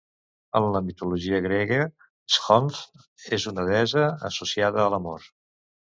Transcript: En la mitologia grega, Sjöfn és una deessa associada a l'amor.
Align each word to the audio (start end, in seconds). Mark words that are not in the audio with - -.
En 0.59 0.63
la 0.75 0.79
mitologia 0.85 1.41
grega, 1.47 1.77
Sjöfn 2.37 3.05
és 3.39 3.45
una 3.55 3.67
deessa 3.71 4.09
associada 4.31 4.83
a 4.87 4.89
l'amor. 4.95 5.29